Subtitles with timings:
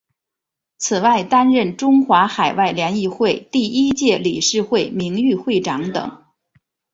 [0.79, 6.23] 此外担任中华海外联谊会第一届理事会名誉会长等。